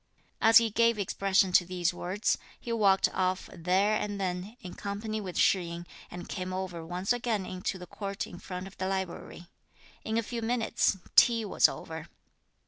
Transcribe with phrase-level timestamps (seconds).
[0.41, 5.21] As he gave expression to these words, he walked off there and then, in company
[5.21, 8.87] with Shih yin, and came over once again into the court in front of the
[8.87, 9.45] library.
[10.03, 12.07] In a few minutes, tea was over.